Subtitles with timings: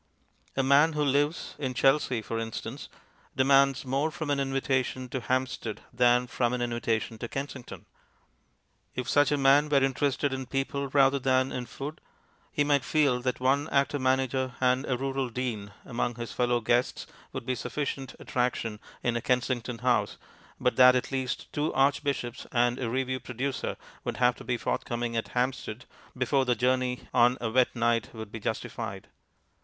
[0.57, 2.89] A man who lives in Chelsea (for instance)
[3.35, 7.85] demands more from an invitation to Hampstead than from an invitation to Kensington.
[8.95, 12.01] If such a man were interested in people rather than in food,
[12.51, 17.05] he might feel that one actor manager and a rural dean among his fellow guests
[17.31, 20.17] would be sufficient attraction in a Kensington house,
[20.59, 25.15] but that at least two archbishops and a revue producer would have to be forthcoming
[25.15, 25.85] at Hampstead
[26.17, 29.07] before the journey on a wet night would be justified.